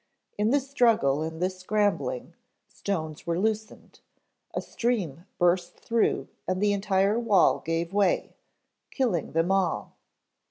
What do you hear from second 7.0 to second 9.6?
wall gave way, killing them